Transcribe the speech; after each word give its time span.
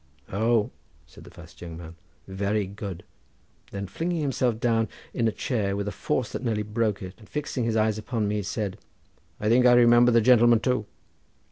"Oh!" 0.33 0.71
said 1.05 1.25
the 1.25 1.29
fast 1.29 1.61
young 1.61 1.77
man; 1.77 1.95
"very 2.27 2.65
good!" 2.65 3.03
then 3.69 3.85
flinging 3.85 4.19
himself 4.23 4.59
down 4.59 4.87
in 5.13 5.27
a 5.27 5.31
chair 5.31 5.75
with 5.75 5.87
a 5.87 5.91
force 5.91 6.31
that 6.31 6.43
nearly 6.43 6.63
broke 6.63 7.03
it 7.03 7.13
and 7.19 7.29
fixing 7.29 7.65
his 7.65 7.75
eyes 7.77 7.99
upon 7.99 8.27
me 8.27 8.41
said, 8.41 8.79
"I 9.39 9.47
think 9.47 9.67
I 9.67 9.73
remember 9.73 10.11
the 10.11 10.19
gentleman 10.19 10.59
too. 10.59 10.87